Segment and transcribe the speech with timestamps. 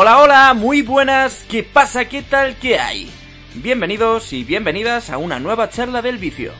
[0.00, 2.04] Hola, hola, muy buenas, ¿qué pasa?
[2.04, 2.56] ¿Qué tal?
[2.60, 3.10] ¿Qué hay?
[3.54, 6.52] Bienvenidos y bienvenidas a una nueva charla del vicio.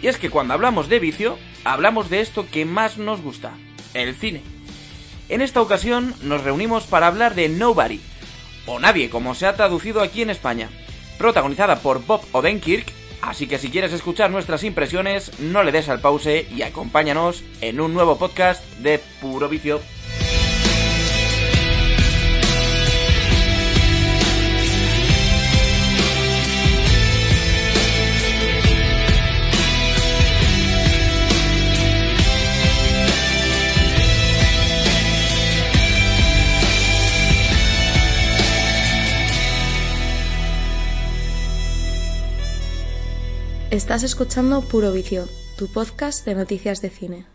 [0.00, 3.54] Y es que cuando hablamos de vicio, hablamos de esto que más nos gusta,
[3.92, 4.42] el cine.
[5.28, 8.00] En esta ocasión nos reunimos para hablar de Nobody,
[8.66, 10.68] o Nadie como se ha traducido aquí en España,
[11.18, 12.86] protagonizada por Bob Odenkirk,
[13.20, 17.80] así que si quieres escuchar nuestras impresiones, no le des al pause y acompáñanos en
[17.80, 19.80] un nuevo podcast de Puro Vicio.
[43.70, 45.26] Estás escuchando Puro Vicio,
[45.56, 47.26] tu podcast de noticias de cine.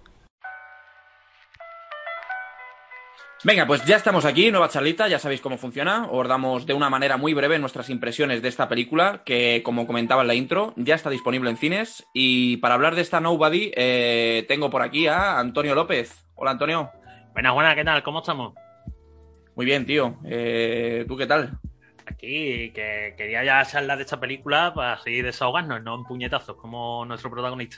[3.45, 6.09] Venga, pues ya estamos aquí, nueva charlita, ya sabéis cómo funciona.
[6.11, 10.23] Os damos de una manera muy breve nuestras impresiones de esta película, que como comentaba
[10.23, 12.05] en la intro, ya está disponible en cines.
[12.14, 16.25] Y para hablar de esta Nobody, eh, tengo por aquí a Antonio López.
[16.36, 16.92] Hola Antonio.
[17.31, 18.03] Buenas, buenas, ¿qué tal?
[18.03, 18.53] ¿Cómo estamos?
[19.55, 20.17] Muy bien, tío.
[20.25, 21.58] Eh, ¿Tú qué tal?
[22.06, 27.06] Aquí, que quería ya charlar de esta película para seguir desahogarnos, no en puñetazos, como
[27.06, 27.78] nuestro protagonista.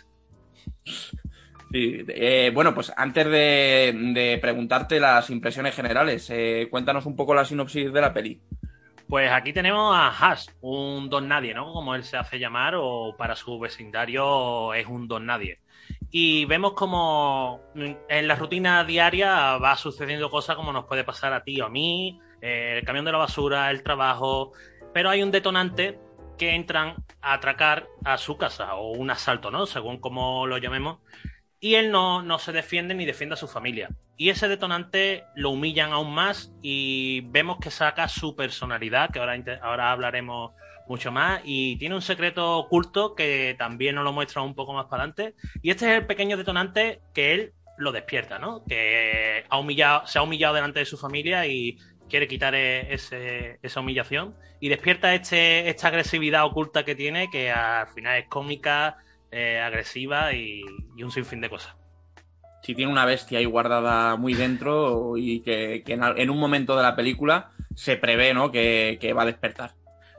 [1.72, 7.34] Sí, eh, bueno, pues antes de, de, preguntarte las impresiones generales, eh, cuéntanos un poco
[7.34, 8.42] la sinopsis de la peli.
[9.08, 11.72] Pues aquí tenemos a Hash, un don nadie, ¿no?
[11.72, 15.60] Como él se hace llamar, o para su vecindario es un don nadie.
[16.12, 21.44] Y vemos como en la rutina diaria va sucediendo cosas como nos puede pasar a
[21.44, 24.54] ti o a mí, el camión de la basura, el trabajo,
[24.94, 26.00] pero hay un detonante
[26.38, 29.66] que entran a atracar a su casa o un asalto, ¿no?
[29.66, 31.00] Según como lo llamemos.
[31.60, 33.90] Y él no, no se defiende ni defiende a su familia.
[34.16, 39.36] Y ese detonante lo humillan aún más y vemos que saca su personalidad, que ahora,
[39.62, 40.52] ahora hablaremos
[40.88, 44.86] mucho más, y tiene un secreto oculto que también nos lo muestra un poco más
[44.86, 45.36] para adelante.
[45.62, 48.64] Y este es el pequeño detonante que él lo despierta, ¿no?
[48.66, 51.78] Que ha humillado, se ha humillado delante de su familia y
[52.08, 57.52] quiere quitar e-, ese, esa humillación y despierta este, esta agresividad oculta que tiene, que
[57.52, 58.98] al final es cómica,
[59.32, 60.62] eh, agresiva y,
[60.96, 61.76] y, un sinfín de cosas.
[62.64, 66.76] Sí, tiene una bestia ahí guardada muy dentro y que, que en, en, un momento
[66.76, 68.52] de la película se prevé ¿no?
[68.52, 69.72] que, que va a despertar.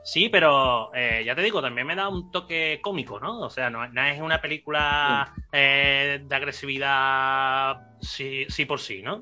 [0.03, 3.41] Sí, pero eh, ya te digo, también me da un toque cómico, ¿no?
[3.41, 5.41] O sea, no, no es una película sí.
[5.51, 9.21] eh, de agresividad sí, sí, por sí, ¿no?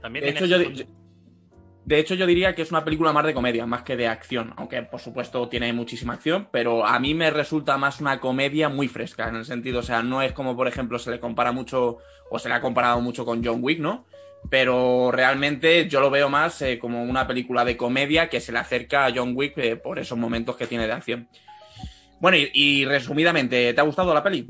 [0.00, 0.84] También de tiene hecho, yo, yo,
[1.86, 4.54] de hecho, yo diría que es una película más de comedia, más que de acción,
[4.56, 8.88] aunque por supuesto tiene muchísima acción, pero a mí me resulta más una comedia muy
[8.88, 11.98] fresca, en el sentido, o sea, no es como, por ejemplo, se le compara mucho,
[12.30, 14.06] o se le ha comparado mucho con John Wick, ¿no?
[14.48, 18.58] Pero realmente yo lo veo más eh, como una película de comedia que se le
[18.58, 21.28] acerca a John Wick eh, por esos momentos que tiene de acción.
[22.18, 24.46] Bueno, y, resumidamente, ¿te ha gustado la peli?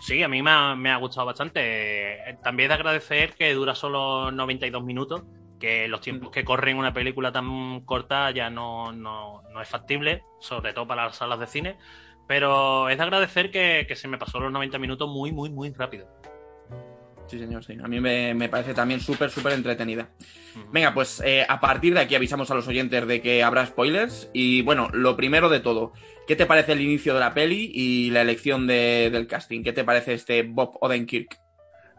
[0.00, 2.36] Sí, a mí me ha, me ha gustado bastante.
[2.42, 5.24] También de agradecer que dura solo 92 minutos
[5.58, 10.22] que los tiempos que corren una película tan corta ya no, no, no, es factible,
[10.40, 11.78] sobre todo para las salas de cine,
[12.26, 15.72] pero es de agradecer que, que se me pasó los 90 minutos muy, muy, muy
[15.72, 16.08] rápido.
[17.26, 17.76] Sí, señor, sí.
[17.82, 20.10] A mí me, me parece también súper, súper entretenida.
[20.72, 24.30] Venga, pues eh, a partir de aquí avisamos a los oyentes de que habrá spoilers.
[24.32, 25.92] Y bueno, lo primero de todo,
[26.26, 29.64] ¿qué te parece el inicio de la peli y la elección de, del casting?
[29.64, 31.36] ¿Qué te parece este Bob Odenkirk?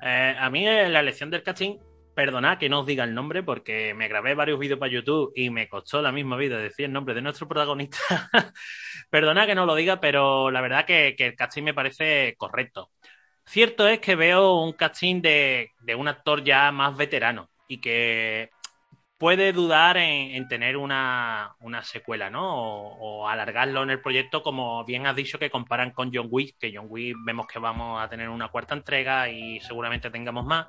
[0.02, 1.78] Eh, a mí la elección del casting
[2.18, 5.52] perdonad que no os diga el nombre porque me grabé varios vídeos para YouTube y
[5.52, 8.00] me costó la misma vida decir el nombre de nuestro protagonista.
[9.12, 12.90] perdonad que no lo diga, pero la verdad que, que, el casting me parece correcto.
[13.46, 18.50] Cierto es que veo un casting de, un actor ya más veterano y que
[19.20, 22.56] puede dudar en, en tener una, una, secuela, ¿no?
[22.56, 26.58] O, o, alargarlo en el proyecto, como bien has dicho que comparan con John Wick,
[26.58, 30.66] que John Wick vemos que vamos a tener una cuarta entrega y seguramente tengamos más.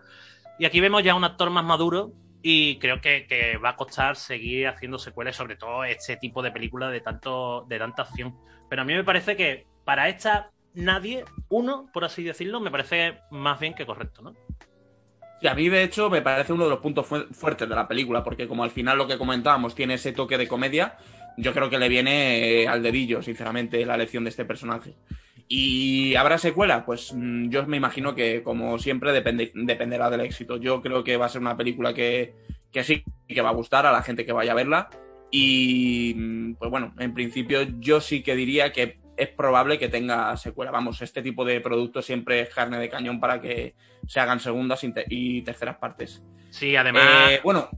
[0.59, 2.13] Y aquí vemos ya un actor más maduro
[2.43, 6.51] y creo que, que, va a costar seguir haciendo secuelas, sobre todo este tipo de
[6.51, 8.37] películas de, tanto, de tanta acción.
[8.69, 13.19] Pero a mí me parece que para esta nadie, uno, por así decirlo, me parece
[13.31, 14.35] más bien que correcto, ¿no?
[15.41, 17.87] Sí, a mí de hecho me parece uno de los puntos fu fuertes de la
[17.87, 20.97] película, porque como al final lo que comentábamos tiene ese toque de comedia,
[21.37, 24.97] yo creo que le viene eh, al dedillo, sinceramente, la elección de este personaje.
[25.49, 26.85] ¿Y habrá secuela?
[26.85, 30.59] Pues mm, yo me imagino que, como siempre, depende, dependerá del éxito.
[30.59, 32.35] Yo creo que va a ser una película que,
[32.71, 34.91] que sí, que va a gustar a la gente que vaya a verla.
[35.31, 40.37] Y, mm, pues bueno, en principio yo sí que diría que es probable que tenga
[40.37, 40.71] secuela.
[40.71, 43.75] Vamos, este tipo de productos siempre es carne de cañón para que
[44.07, 46.23] se hagan segundas y terceras partes.
[46.51, 47.31] Sí, además...
[47.31, 47.69] Eh, bueno,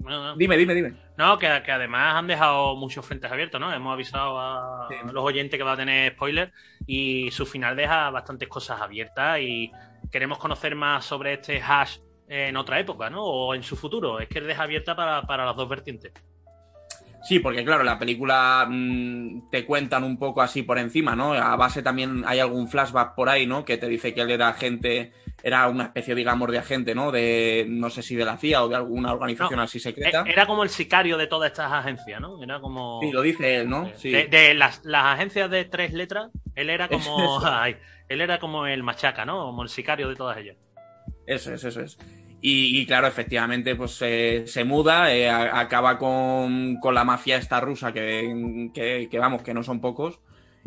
[0.00, 1.07] bueno, dime, dime, dime.
[1.18, 3.72] No, que, que, además han dejado muchos frentes abiertos, ¿no?
[3.72, 4.94] Hemos avisado a sí.
[5.12, 6.52] los oyentes que va a tener spoiler
[6.86, 9.72] y su final deja bastantes cosas abiertas y
[10.12, 11.98] queremos conocer más sobre este hash
[12.28, 13.24] en otra época, ¿no?
[13.24, 14.20] O en su futuro.
[14.20, 16.12] Es que deja abierta para, para las dos vertientes.
[17.22, 21.32] Sí, porque claro, la película mmm, te cuentan un poco así por encima, ¿no?
[21.32, 23.64] A base también hay algún flashback por ahí, ¿no?
[23.64, 25.12] Que te dice que él era agente,
[25.42, 27.10] era una especie, digamos, de agente, ¿no?
[27.10, 30.24] De, no sé si de la CIA o de alguna organización no, así secreta.
[30.26, 32.42] Era como el sicario de todas estas agencias, ¿no?
[32.42, 33.00] Era como...
[33.02, 33.90] Sí, lo dice él, ¿no?
[33.96, 34.10] Sí.
[34.10, 37.40] De, de las, las, agencias de tres letras, él era como...
[37.44, 37.76] ay,
[38.08, 39.46] él era como el machaca, ¿no?
[39.46, 40.56] Como el sicario de todas ellas.
[41.26, 41.98] Eso es, eso es.
[42.40, 47.36] Y, y, claro, efectivamente, pues eh, se muda, eh, a, acaba con, con, la mafia
[47.36, 50.20] esta rusa, que, que, que, vamos, que no son pocos.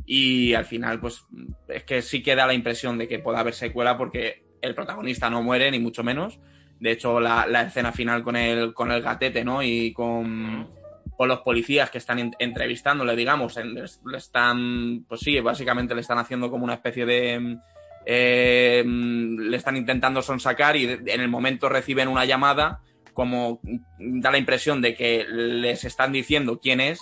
[0.06, 1.26] Y al final, pues
[1.70, 5.30] es que sí que da la impresión de que pueda haber secuela porque el protagonista
[5.30, 6.40] no muere, ni mucho menos.
[6.80, 9.64] De hecho, la, la escena final con el, con el gatete, ¿no?
[9.64, 10.68] Y con,
[11.16, 16.50] con los policías que están entrevistándole, digamos, le están, pues sí, básicamente le están haciendo
[16.50, 17.60] como una especie de
[18.06, 22.82] eh, le están intentando sonsacar y en el momento reciben una llamada
[23.14, 23.60] como
[24.00, 27.00] da la impresión de que les están diciendo quién es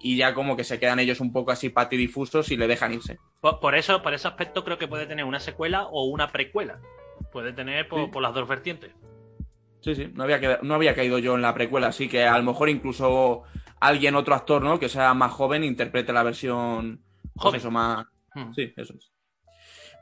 [0.00, 3.18] y ya como que se quedan ellos un poco así patidifusos y le dejan irse.
[3.40, 6.80] Por, por eso, por ese aspecto creo que puede tener una secuela o una precuela.
[7.32, 8.10] Puede tener por, sí.
[8.10, 8.92] por las dos vertientes.
[9.80, 12.36] Sí, sí, no había, quedado, no había caído yo en la precuela, así que a
[12.36, 13.44] lo mejor incluso
[13.80, 14.78] alguien, otro actor, ¿no?
[14.78, 17.02] Que sea más joven, interprete la versión...
[17.34, 17.60] Pues Joven.
[17.60, 18.06] Eso, más...
[18.34, 18.52] Hmm.
[18.52, 19.10] Sí, eso es.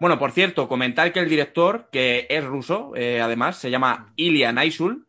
[0.00, 4.52] Bueno, por cierto, comentar que el director, que es ruso, eh, además, se llama Ilya
[4.52, 5.08] Naisul,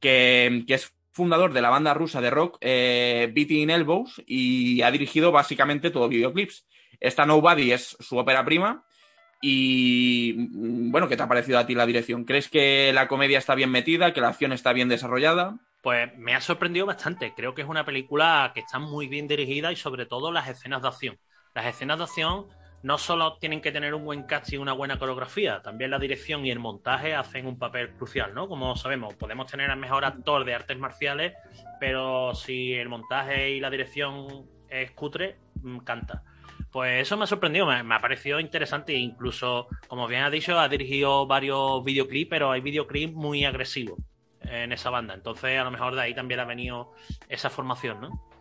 [0.00, 5.30] que, es fundador de la banda rusa de rock eh, Beating Elbows y ha dirigido
[5.30, 6.66] básicamente todo videoclips.
[6.98, 8.84] Esta Nobody es su ópera prima.
[9.40, 10.32] Y
[10.90, 12.24] bueno, ¿qué te ha parecido a ti la dirección?
[12.24, 15.58] ¿Crees que la comedia está bien metida, que la acción está bien desarrollada?
[15.82, 17.34] Pues me ha sorprendido bastante.
[17.36, 20.82] Creo que es una película que está muy bien dirigida y sobre todo las escenas
[20.82, 21.18] de acción.
[21.54, 22.46] Las escenas de acción
[22.84, 26.44] no solo tienen que tener un buen cast y una buena coreografía, también la dirección
[26.44, 28.46] y el montaje hacen un papel crucial, ¿no?
[28.46, 31.32] Como sabemos, podemos tener al mejor actor de artes marciales,
[31.80, 36.24] pero si el montaje y la dirección es cutre, mm, canta.
[36.70, 40.28] Pues eso me ha sorprendido, me, me ha parecido interesante e incluso, como bien ha
[40.28, 43.98] dicho, ha dirigido varios videoclips, pero hay videoclips muy agresivos
[44.42, 45.14] en esa banda.
[45.14, 46.92] Entonces, a lo mejor de ahí también ha venido
[47.30, 48.33] esa formación, ¿no?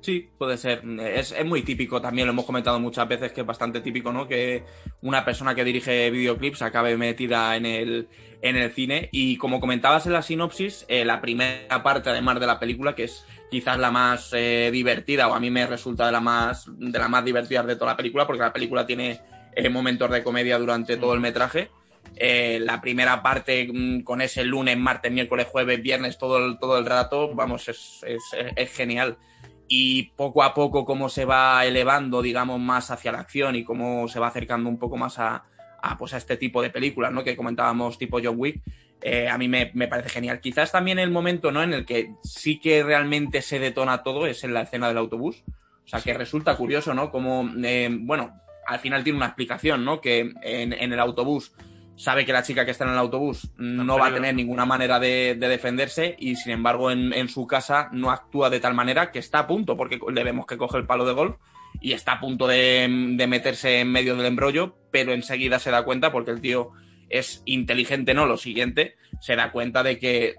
[0.00, 0.82] Sí, puede ser.
[1.00, 4.28] Es, es, muy típico también, lo hemos comentado muchas veces que es bastante típico, ¿no?
[4.28, 4.62] Que
[5.02, 8.08] una persona que dirige videoclips acabe metida en el,
[8.40, 9.08] en el cine.
[9.12, 13.04] Y como comentabas en la sinopsis, eh, la primera parte, además de la película, que
[13.04, 16.98] es quizás la más eh, divertida, o a mí me resulta de la más, de
[16.98, 19.20] la más divertida de toda la película, porque la película tiene
[19.56, 21.70] eh, momentos de comedia durante todo el metraje.
[22.16, 26.78] Eh, la primera parte mmm, con ese lunes, martes, miércoles, jueves, viernes, todo el, todo
[26.78, 28.22] el rato, vamos, es, es,
[28.56, 29.18] es genial
[29.68, 34.08] y poco a poco cómo se va elevando, digamos, más hacia la acción y cómo
[34.08, 35.44] se va acercando un poco más a,
[35.82, 37.22] a pues a este tipo de películas, ¿no?
[37.22, 38.62] Que comentábamos tipo John Wick,
[39.00, 40.40] eh, a mí me, me, parece genial.
[40.40, 41.62] Quizás también el momento, ¿no?
[41.62, 45.44] En el que sí que realmente se detona todo es en la escena del autobús.
[45.84, 47.10] O sea, que resulta curioso, ¿no?
[47.10, 50.00] Como, eh, bueno, al final tiene una explicación, ¿no?
[50.00, 51.52] Que en, en el autobús
[51.98, 55.00] sabe que la chica que está en el autobús no va a tener ninguna manera
[55.00, 59.10] de, de defenderse y sin embargo en, en, su casa no actúa de tal manera
[59.10, 61.36] que está a punto, porque le vemos que coge el palo de golf
[61.80, 65.84] y está a punto de, de meterse en medio del embrollo, pero enseguida se da
[65.84, 66.70] cuenta, porque el tío
[67.08, 68.26] es inteligente, ¿no?
[68.26, 70.36] Lo siguiente, se da cuenta de que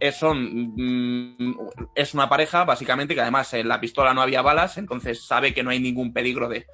[0.00, 1.56] es, son, mm,
[1.94, 5.62] es una pareja, básicamente, que además en la pistola no había balas, entonces sabe que
[5.62, 6.66] no hay ningún peligro de,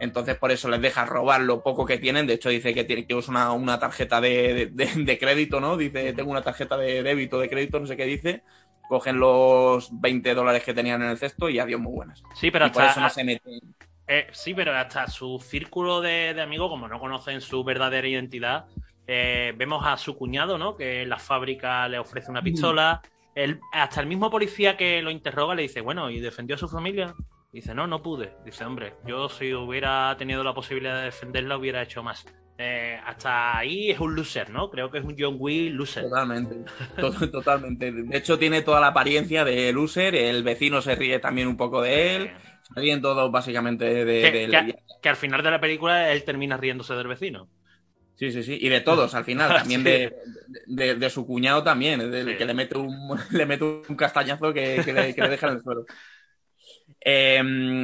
[0.00, 2.26] entonces por eso les deja robar lo poco que tienen.
[2.26, 5.76] De hecho dice que tiene que usar una, una tarjeta de, de, de, crédito, ¿no?
[5.76, 8.42] Dice, tengo una tarjeta de débito, de crédito, no sé qué dice.
[8.88, 12.22] Cogen los 20 dólares que tenían en el cesto y adiós muy buenas.
[12.34, 13.60] Sí, pero y hasta, por eso no se meten.
[14.06, 18.64] Eh, sí, pero hasta su círculo de, de, amigos, como no conocen su verdadera identidad,
[19.06, 20.76] eh, vemos a su cuñado, ¿no?
[20.76, 23.02] Que en la fábrica le ofrece una pistola.
[23.02, 23.08] Mm.
[23.34, 26.68] El, hasta el mismo policía que lo interroga le dice, bueno, ¿y defendió a su
[26.68, 27.14] familia?
[27.58, 28.34] Dice, no, no pude.
[28.44, 32.24] Dice, hombre, yo si hubiera tenido la posibilidad de defenderla hubiera hecho más.
[32.56, 34.70] Eh, hasta ahí es un loser, ¿no?
[34.70, 36.04] Creo que es un John Wick loser.
[36.04, 36.56] Totalmente,
[37.32, 37.90] totalmente.
[37.90, 40.14] De hecho, tiene toda la apariencia de loser.
[40.14, 42.30] El vecino se ríe también un poco de él.
[42.72, 46.22] Se ríen todos básicamente de, que, de que, que, al final de la película él
[46.22, 47.48] termina riéndose del vecino.
[48.14, 48.56] Sí, sí, sí.
[48.60, 49.90] Y de todos al final, también sí.
[49.90, 50.14] de,
[50.68, 52.36] de, de, su cuñado también, del sí.
[52.36, 55.54] que le mete un, le mete un castañazo que, que le, que le deja en
[55.54, 55.84] el suelo.
[57.00, 57.40] Eh,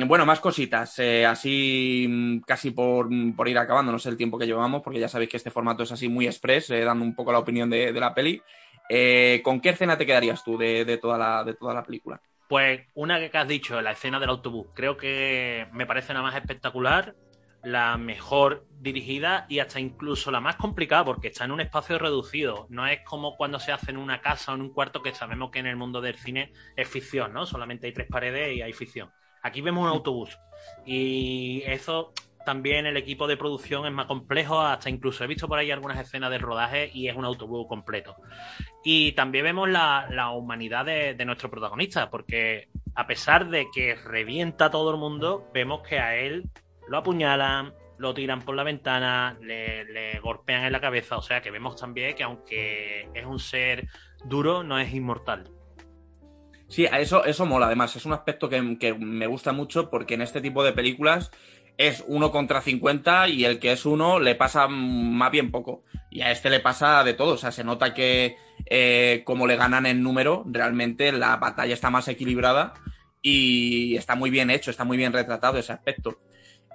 [0.07, 4.47] bueno, más cositas, eh, así casi por, por, ir acabando, no sé el tiempo que
[4.47, 7.33] llevamos, porque ya sabéis que este formato es así muy express, eh, dando un poco
[7.33, 8.43] la opinión de, de la peli.
[8.89, 12.21] Eh, ¿Con qué escena te quedarías tú de, toda la, de toda la película?
[12.49, 14.69] Pues una que has dicho, la escena del autobús.
[14.75, 17.15] Creo que me parece la más espectacular,
[17.63, 22.67] la mejor dirigida y hasta incluso la más complicada porque está en un espacio reducido.
[22.71, 25.51] No es como cuando se hace en una casa o en un cuarto que sabemos
[25.51, 27.47] que en el mundo del cine es ficción, ¿no?
[27.47, 29.11] Solamente hay tres paredes y hay ficción.
[29.43, 30.39] Aquí vemos un autobús
[30.87, 32.13] y eso
[32.45, 35.99] también el equipo de producción es más complejo, hasta incluso he visto por ahí algunas
[35.99, 38.17] escenas del rodaje y es un autobús completo.
[38.85, 44.71] Y también vemos la, humanidad de, nuestro protagonista, porque a pesar de que revienta a
[44.71, 46.51] todo el mundo, vemos que a él
[46.87, 51.41] lo apuñalan, lo tiran por la ventana, le, le golpean en la cabeza, o sea
[51.41, 53.89] que vemos también que aunque es un ser
[54.25, 55.51] duro, no es inmortal.
[56.69, 60.23] Sí, eso, eso mola, además, es un aspecto que, que, me gusta mucho porque en
[60.23, 61.31] este tipo de películas
[61.77, 65.85] es uno contra 50 y el que es uno le pasa más bien poco.
[66.11, 67.35] Y a este le pasa de todo.
[67.35, 68.37] O sea, se nota que
[68.67, 72.75] eh, como le ganan en número, realmente la batalla está más equilibrada
[73.21, 76.21] y está muy bien hecho, está muy bien retratado ese aspecto.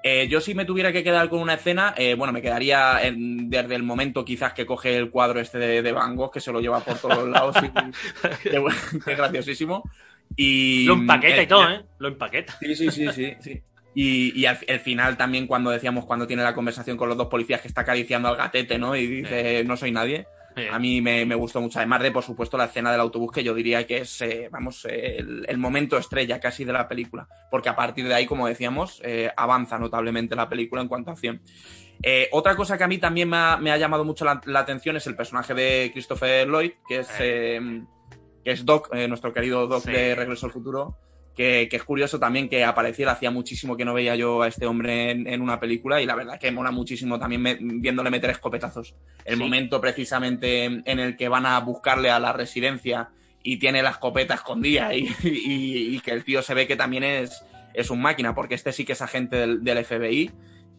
[0.01, 3.75] Eh, yo si me tuviera que quedar con una escena, eh, bueno, me quedaría desde
[3.75, 6.79] el momento quizás que coge el cuadro este de, Van Gogh, que se lo lleva
[6.79, 7.55] por todos lados.
[7.57, 7.69] y,
[8.49, 9.83] que, graciosísimo.
[10.35, 11.83] Y, lo empaqueta y todo, ¿eh?
[11.97, 12.57] Lo empaqueta.
[12.59, 13.33] Sí, sí, sí, sí.
[13.41, 13.61] sí.
[13.95, 17.67] Y, al, final también cuando decíamos, cuando tiene la conversación con los dos policías que
[17.67, 18.95] está acariciando al gatete, ¿no?
[18.95, 20.27] Y dice, no soy nadie.
[20.71, 21.79] A mí me, gustó mucho.
[21.79, 24.85] Además de, por supuesto, la escena del autobús, que yo diría que es, eh, vamos,
[24.85, 27.27] el, momento estrella casi de la película.
[27.49, 31.13] Porque a partir de ahí, como decíamos, eh, avanza notablemente la película en cuanto a
[31.13, 31.41] acción.
[32.01, 33.37] Eh, otra cosa que a mí también me
[33.71, 37.85] ha, llamado mucho la, atención es el personaje de Christopher Lloyd, que es, que
[38.45, 40.97] es Doc, nuestro querido Doc de Regreso al Futuro
[41.39, 45.11] que, es curioso también que apareciera, hacía muchísimo que no veía yo a este hombre
[45.11, 48.93] en, una película y la verdad que mola muchísimo también viéndole meter escopetazos.
[49.23, 53.91] El momento precisamente en el que van a buscarle a la residencia y tiene la
[53.91, 58.35] escopeta escondida y, y, que el tío se ve que también es, es un máquina,
[58.35, 60.31] porque este sí que es agente del, FBI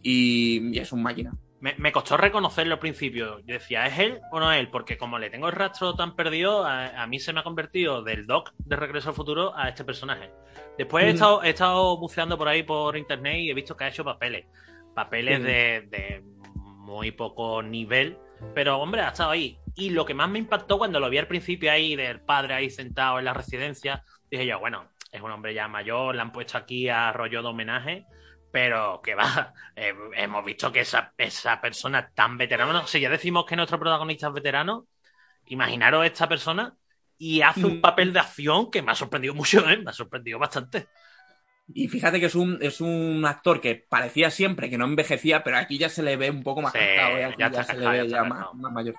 [0.02, 1.32] y, es un máquina.
[1.60, 3.40] Me, costó reconocerlo al principio.
[3.40, 4.70] Yo decía, ¿es él o no es él?
[4.70, 8.26] Porque como le tengo el rastro tan perdido, a, mí se me ha convertido del
[8.26, 10.30] Doc de Regreso al Futuro a este personaje.
[10.78, 13.88] Después he, estado, he estado buceando por ahí por internet y he visto que ha
[13.88, 14.46] hecho papeles.
[14.94, 16.22] Papeles de,
[16.54, 18.16] muy poco nivel.
[18.54, 19.58] Pero hombre, ha estado ahí.
[19.76, 22.70] Y lo que más me impactó cuando lo vi al principio ahí, del padre ahí
[22.70, 26.56] sentado en la residencia, dije yo, bueno, es un hombre ya mayor, le han puesto
[26.56, 28.06] aquí a rollo de homenaje
[28.50, 33.44] pero que va, eh, hemos visto que esa, esa persona tan veterana, si ya decimos
[33.46, 34.86] que nuestro protagonista es veterano,
[35.46, 36.74] imaginaros esta persona
[37.18, 37.80] y hace un mm.
[37.80, 39.76] papel de acción que me ha sorprendido mucho, ¿eh?
[39.76, 40.88] me ha sorprendido bastante.
[41.72, 45.58] Y fíjate que es un, es un actor que parecía siempre que no envejecía, pero
[45.58, 47.32] aquí ya se le ve un poco más ¿eh?
[47.38, 48.94] ya, se le ve ya, más, mayor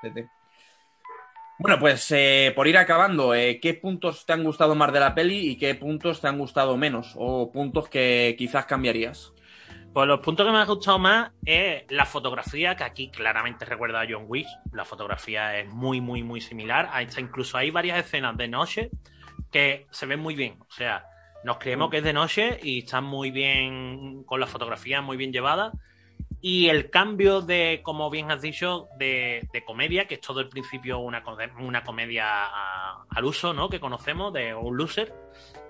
[1.57, 5.49] Bueno, pues eh, por ir acabando, ¿qué puntos te han gustado más de la peli
[5.49, 7.13] y qué puntos te han gustado menos?
[7.17, 9.33] O puntos que quizás cambiarías.
[9.93, 14.01] Pues los puntos que me han gustado más es la fotografía, que aquí claramente recuerda
[14.01, 14.47] a John Wick.
[14.71, 16.89] La fotografía es muy, muy, muy similar.
[17.17, 18.89] incluso hay varias escenas de noche
[19.51, 20.57] que se ven muy bien.
[20.61, 21.05] O sea,
[21.43, 25.33] nos creemos que es de noche y están muy bien con la fotografía, muy bien
[25.33, 25.73] llevada.
[26.41, 30.99] Y el cambio de, como bien has dicho, de, comedia, que es todo el principio
[30.99, 31.23] una,
[31.59, 32.47] una comedia
[33.09, 33.69] al uso, ¿no?
[33.69, 35.13] Que conocemos, de un loser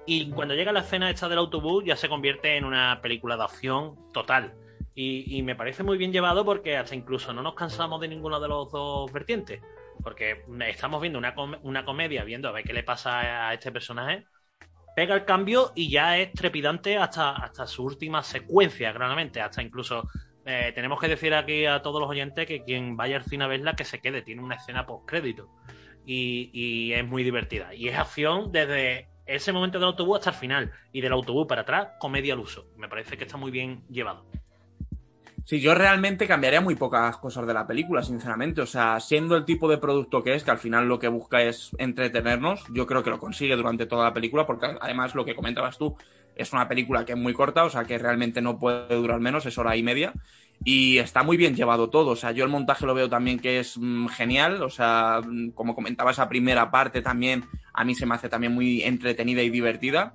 [0.06, 3.44] y cuando llega la escena esta del autobús ya se convierte en una película de
[3.44, 4.54] acción total.
[4.94, 8.48] Y, me parece muy bien llevado porque hasta incluso no nos cansamos de ninguno de
[8.48, 9.62] los dos vertientes.
[10.04, 14.26] Porque estamos viendo una, una comedia, viendo a ver qué le pasa a este personaje,
[14.96, 19.40] pega el cambio y ya es trepidante hasta, hasta su última secuencia, claramente.
[19.42, 20.08] Hasta incluso
[20.46, 23.48] eh, tenemos que decir aquí a todos los oyentes que quien vaya al cine a
[23.48, 25.50] verla que se quede, tiene una escena post crédito.
[26.06, 27.76] Y, y, es muy divertida.
[27.76, 31.62] Y es acción desde ese momento del autobús hasta el final y del autobús para
[31.62, 32.68] atrás, comedia al uso.
[32.76, 34.26] Me parece que está muy bien llevado.
[35.44, 38.62] Sí, yo realmente cambiaría muy pocas cosas de la película, sinceramente.
[38.62, 41.42] O sea, siendo el tipo de producto que es, que al final lo que busca
[41.42, 45.36] es entretenernos, yo creo que lo consigue durante toda la película, porque además lo que
[45.36, 45.96] comentabas tú,
[46.36, 49.46] es una película que es muy corta, o sea que realmente no puede durar menos,
[49.46, 50.14] es hora y media.
[50.64, 52.12] Y está muy bien llevado todo.
[52.12, 54.62] O sea, yo el montaje lo veo también que es mm, genial.
[54.62, 58.54] O sea, mm, como comentaba esa primera parte también, a mí se me hace también
[58.54, 60.14] muy entretenida y divertida.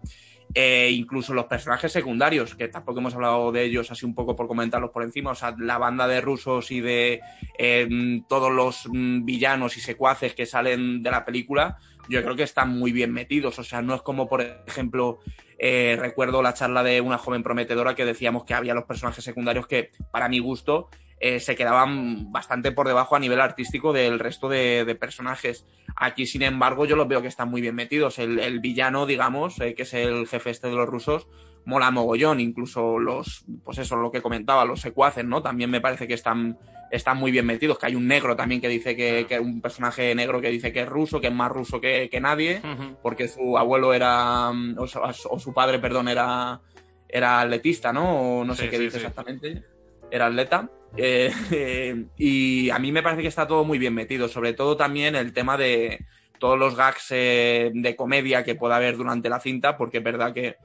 [0.55, 4.49] E incluso los personajes secundarios, que tampoco hemos hablado de ellos así un poco por
[4.49, 7.21] comentarlos por encima, o sea, la banda de rusos y de
[7.59, 12.45] em, todos los mm, villanos y secuaces que salen de la película, yo creo que
[12.45, 15.19] están muy bien metidos, o sea, no es como por ejemplo
[15.59, 19.67] eh, recuerdo la charla de una joven prometedora que decíamos que había los personajes secundarios
[19.67, 20.89] que, para mi gusto,
[21.19, 25.65] eh, se quedaban bastante por debajo a nivel artístico del resto de, personajes.
[25.97, 28.19] Aquí, sin embargo, yo los veo que están muy bien metidos.
[28.19, 31.27] El, villano, digamos, eh, que es el jefe este de los rusos,
[31.65, 32.41] mola mogollón.
[32.41, 35.43] Incluso los, pues eso, lo que comentaba, los secuaces, ¿no?
[35.43, 36.59] También me parece que están,
[36.91, 37.79] están muy bien metidos.
[37.79, 40.83] Que hay un negro también que dice que, que un personaje negro que dice que
[40.83, 42.61] es ruso, que es más ruso que, nadie,
[43.03, 46.61] porque su abuelo era, o, su padre, perdón, era,
[47.09, 48.41] era atletista, ¿no?
[48.41, 49.76] O no sé qué dice exactamente.
[50.11, 50.71] Era atleta.
[50.97, 51.33] Eh,
[52.17, 55.33] y a mí me parece que está todo muy bien metido, sobre todo también el
[55.33, 56.05] tema de
[56.39, 60.33] todos los gags eh, de comedia que pueda haber durante la cinta, porque es verdad
[60.33, 60.57] que,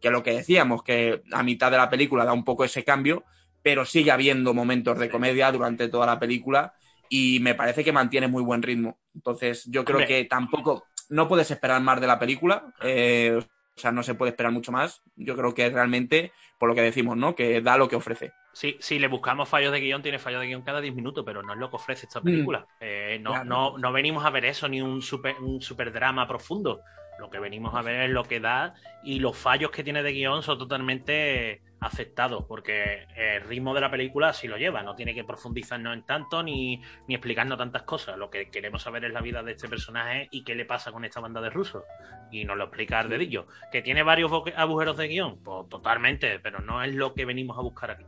[0.00, 3.24] que, lo que decíamos, que a mitad de la película da un poco ese cambio,
[3.62, 6.74] pero sigue habiendo momentos de comedia durante toda la película
[7.08, 8.98] y me parece que mantiene muy buen ritmo.
[9.14, 12.74] Entonces yo creo que tampoco, no puedes esperar más de la película.
[12.82, 13.38] Eh,
[13.76, 15.02] o sea, no se puede esperar mucho más.
[15.16, 17.34] Yo creo que realmente, por lo que decimos, ¿no?
[17.34, 18.32] Que da lo que ofrece.
[18.54, 21.42] Sí, si le buscamos fallos de guion, tiene fallos de guion cada 10 minutos, pero
[21.42, 22.60] no es lo que ofrece esta película.
[22.60, 22.64] Mm.
[22.80, 26.80] Eh, no, no, no, venimos a ver eso, ni un super, un super drama profundo.
[27.18, 30.12] Lo que venimos a ver es lo que da y los fallos que tiene de
[30.12, 35.14] guion son totalmente aceptados, porque el ritmo de la película sí lo lleva, no tiene
[35.14, 38.16] que profundizarnos en tanto ni, ni explicarnos tantas cosas.
[38.16, 41.04] Lo que queremos saber es la vida de este personaje y qué le pasa con
[41.04, 41.82] esta banda de rusos.
[42.30, 43.46] Y nos lo explica el dedillo.
[43.70, 45.42] ¿Que tiene varios agujeros de guion?
[45.42, 48.04] Pues totalmente, pero no es lo que venimos a buscar aquí.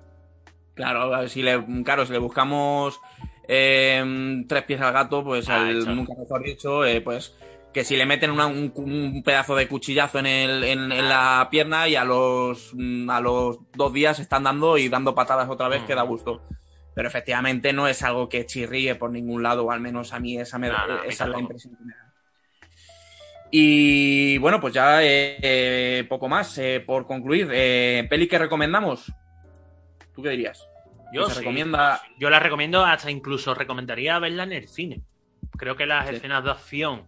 [0.76, 3.00] Claro, si le, claro, si le buscamos
[3.48, 7.34] eh, tres pies al gato, pues ah, nunca mejor dicho, eh, pues
[7.72, 12.04] que si le meten un, pedazo de cuchillazo en, el, en, la pierna y a
[12.04, 16.02] los, mm, a los dos días están dando y dando patadas otra vez, que da
[16.02, 16.42] gusto.
[16.94, 20.38] Pero efectivamente no es algo que chirríe por ningún lado, o al menos a mí
[20.38, 20.68] esa, me,
[21.06, 22.14] esa es la impresión que me da.
[23.50, 26.56] Y bueno, pues ya eh, eh, poco más.
[26.58, 29.12] Eh, por concluir, ¿peli que recomendamos?
[30.16, 30.68] ¿Tú qué dirías?
[31.12, 32.00] Yo, recomienda...
[32.18, 35.02] yo la recomiendo, hasta incluso recomendaría verla en el cine.
[35.56, 37.06] Creo que las escenas de acción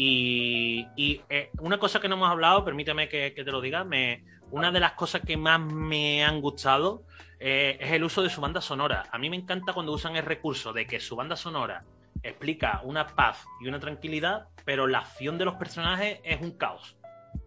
[0.00, 4.70] y, eh, una cosa que no hemos hablado, permíteme que, te lo diga, me, una
[4.70, 7.02] de las cosas que más me han gustado
[7.40, 9.06] eh, es el uso de su banda sonora.
[9.10, 11.84] A mí me encanta cuando usan el recurso de que su banda sonora
[12.22, 16.96] explica una paz y una tranquilidad, pero la acción de los personajes es un caos.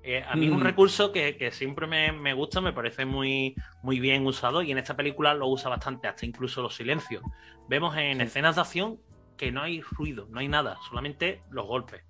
[0.04, 0.64] Eh, a mí es un mm.
[0.64, 5.34] recurso que, siempre me, gusta, me parece muy, muy bien usado y en esta película
[5.34, 7.24] lo usa bastante, hasta incluso los silencios.
[7.68, 9.00] Vemos en escenas de acción
[9.38, 12.04] que no hay ruido, no hay nada, solamente los golpes.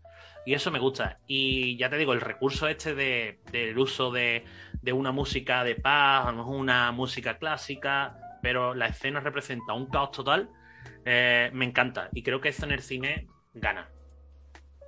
[0.46, 1.20] Y eso me gusta.
[1.28, 4.46] Y ya te digo, el recurso este de, del uso de,
[4.92, 9.86] una música de paz, a lo mejor una música clásica, pero la escena representa un
[9.88, 10.50] caos total,
[11.06, 12.10] eh, me encanta.
[12.14, 13.90] Y creo que esto en el cine gana.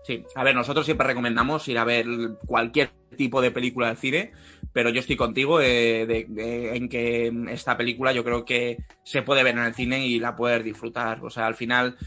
[0.03, 2.05] Sí, a ver, nosotros siempre recomendamos ir a ver
[2.45, 4.31] cualquier tipo de película de cine,
[4.73, 6.27] pero yo estoy contigo eh,
[6.75, 10.35] en que esta película yo creo que se puede ver en el cine y la
[10.35, 11.23] puedes disfrutar.
[11.23, 11.97] O sea, al final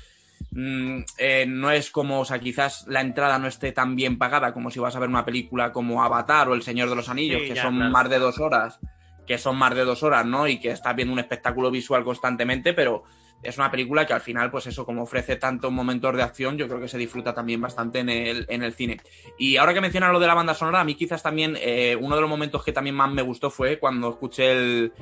[0.50, 4.54] Mm, eh, no es como, o sea, quizás la entrada no esté tan bien pagada
[4.54, 7.42] como si vas a ver una película como Avatar o El Señor de los Anillos,
[7.42, 8.78] que son más de dos horas,
[9.26, 10.48] que son más de dos horas, ¿no?
[10.48, 13.04] Y que estás viendo un espectáculo visual constantemente, pero
[13.42, 16.66] es una película que al final, pues eso, como ofrece tantos momentos de acción, yo
[16.68, 19.00] creo que se disfruta también bastante en el, en el cine.
[19.38, 22.14] Y ahora que mencionas lo de la banda sonora, a mí quizás también eh, uno
[22.16, 24.92] de los momentos que también más me gustó fue cuando escuché el,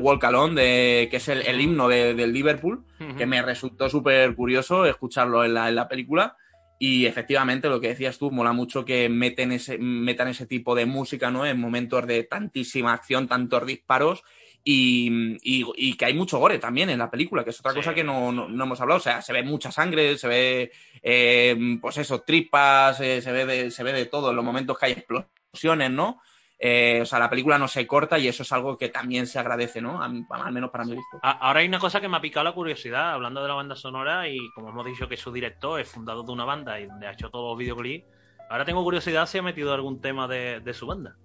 [0.00, 2.84] Walk Alone, de, que es el, himno del Liverpool,
[3.16, 6.36] que me resultó súper curioso escucharlo en la, en la película.
[6.78, 10.84] Y efectivamente, lo que decías tú, mola mucho que meten ese, metan ese tipo de
[10.84, 11.46] música, ¿no?
[11.46, 14.24] En momentos de tantísima acción, tantos disparos
[14.64, 18.30] y, que hay mucho gore también en la película, que es otra cosa que no,
[18.30, 18.98] hemos hablado.
[18.98, 20.72] O sea, se ve mucha sangre, se ve,
[21.02, 24.78] eh, pues eso, tripas, eh, se, ve de, se ve de todo en los momentos
[24.78, 26.20] que hay explosiones, ¿no?
[26.64, 29.40] Eh, o sea, la película no se corta y eso es algo que también se
[29.40, 30.00] agradece, ¿no?
[30.00, 31.18] al menos para mi gusto.
[31.20, 34.28] Ahora hay una cosa que me ha picado la curiosidad, hablando de la banda sonora
[34.28, 37.14] y como hemos dicho que su director es fundador de una banda y donde ha
[37.14, 38.06] hecho todos los videoclips,
[38.48, 41.16] ahora tengo curiosidad si ha metido algún tema de su banda.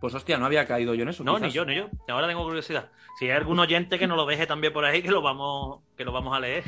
[0.00, 1.24] Pues hostia, no había caído yo en eso.
[1.24, 1.88] No, ni yo, ni yo.
[2.08, 2.90] Ahora tengo curiosidad.
[3.18, 6.04] Si hay algún oyente que nos lo deje también por ahí, que lo vamos, que
[6.04, 6.64] lo vamos a leer.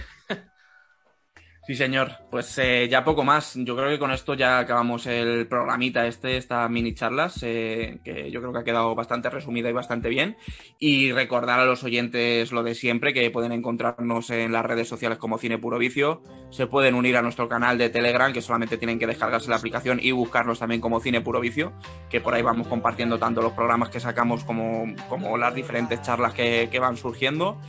[1.69, 2.13] Sí, señor.
[2.31, 3.53] Pues eh, ya poco más.
[3.55, 8.31] Yo creo que con esto ya acabamos el programita este, esta mini charlas, eh, que
[8.31, 10.39] yo creo que ha quedado bastante resumida y bastante bien.
[10.79, 15.19] Y recordar a los oyentes lo de siempre, que pueden encontrarnos en las redes sociales
[15.19, 16.23] como Cine Puro Vicio.
[16.49, 20.01] Se pueden unir a nuestro canal de Telegram, que solamente tienen que descargarse la aplicación
[20.03, 21.75] y buscarnos también como Cine Puro Vicio,
[22.09, 26.33] que por ahí vamos compartiendo tanto los programas que sacamos como, como las diferentes charlas
[26.33, 27.61] que, van surgiendo.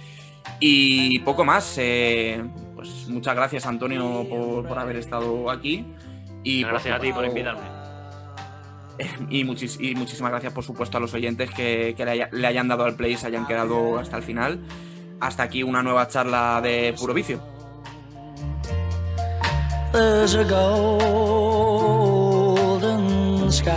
[0.61, 1.75] Y poco más.
[1.77, 2.41] Eh,
[2.79, 5.85] pues muchas gracias Antonio por, por haber estado aquí.
[6.43, 7.79] Y gracias a ti por invitarme.
[9.29, 13.13] Y, muchísimas gracias, por supuesto, a los oyentes que, que le, hayan dado al play
[13.13, 14.59] y se hayan quedado hasta el final.
[15.21, 17.41] Hasta aquí una nueva charla de puro vicio.
[19.93, 21.09] There's a golden
[23.49, 23.71] sky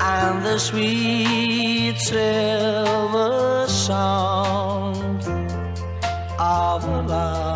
[0.00, 4.91] and the sweet silver sound.
[6.74, 7.52] of love.